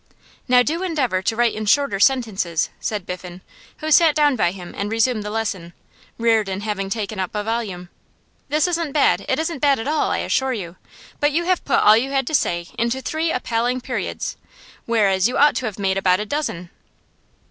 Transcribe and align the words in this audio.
'Now 0.47 0.63
do 0.63 0.81
endeavour 0.81 1.21
to 1.21 1.35
write 1.35 1.53
in 1.53 1.67
shorter 1.67 1.99
sentences,' 1.99 2.71
said 2.79 3.05
Biffen, 3.05 3.41
who 3.81 3.91
sat 3.91 4.15
down 4.15 4.35
by 4.35 4.49
him 4.51 4.73
and 4.75 4.91
resumed 4.91 5.21
the 5.21 5.29
lesson, 5.29 5.73
Reardon 6.17 6.61
having 6.61 6.89
taken 6.89 7.19
up 7.19 7.35
a 7.35 7.43
volume. 7.43 7.87
'This 8.49 8.67
isn't 8.69 8.93
bad 8.93 9.23
it 9.29 9.37
isn't 9.37 9.59
bad 9.59 9.77
at 9.77 9.87
all, 9.87 10.09
I 10.09 10.17
assure 10.17 10.53
you; 10.53 10.75
but 11.19 11.31
you 11.31 11.43
have 11.43 11.63
put 11.65 11.81
all 11.81 11.95
you 11.97 12.09
had 12.09 12.25
to 12.25 12.33
say 12.33 12.65
into 12.79 12.99
three 12.99 13.31
appalling 13.31 13.79
periods, 13.79 14.37
whereas 14.87 15.27
you 15.27 15.37
ought 15.37 15.55
to 15.57 15.67
have 15.67 15.77
made 15.77 15.99
about 15.99 16.19
a 16.19 16.25
dozen. 16.25 16.71